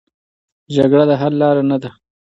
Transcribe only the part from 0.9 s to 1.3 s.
د